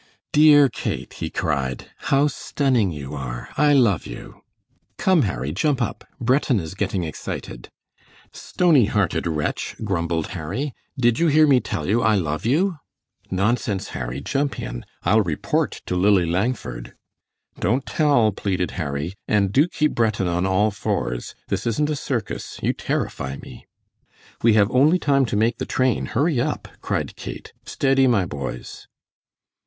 [0.33, 3.49] "DEAR Kate," he cried, "how stunning you are!
[3.55, 4.41] I love you!"
[4.97, 6.03] "Come, Harry, jump up!
[6.19, 7.69] Breton is getting excited."
[8.33, 10.73] "Stony hearted wretch," grumbled Harry.
[10.97, 12.77] "Did you hear me tell you I love you?"
[13.29, 16.95] "Nonsense, Harry, jump in; I'll report to Lily Langford."
[17.59, 21.35] "Don't tell," pleaded Harry, "and do keep Breton on all fours.
[21.49, 22.59] This isn't a circus.
[22.63, 23.67] You terrify me."
[24.41, 27.53] "We have only time to make the train, hurry up!" cried Kate.
[27.65, 28.87] "Steady, my boys."